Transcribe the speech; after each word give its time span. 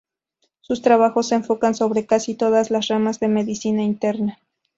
Sus 0.61 0.81
trabajos 0.81 1.27
se 1.27 1.35
enfocan 1.35 1.75
sobre 1.75 2.07
casi 2.07 2.33
todas 2.33 2.71
las 2.71 2.87
ramas 2.87 3.19
de 3.19 3.27
Medicina 3.27 3.83
Interna. 3.83 4.39